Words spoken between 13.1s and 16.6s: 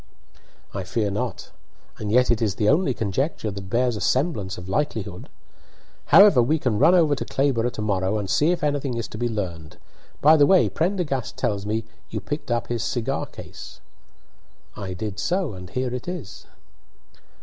case." "I did so, and here it is."